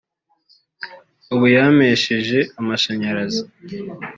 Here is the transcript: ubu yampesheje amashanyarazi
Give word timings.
ubu 1.33 1.45
yampesheje 1.55 2.39
amashanyarazi 2.59 3.41